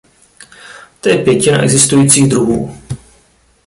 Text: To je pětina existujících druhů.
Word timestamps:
To 1.01 1.09
je 1.09 1.23
pětina 1.23 1.63
existujících 1.63 2.29
druhů. 2.29 2.75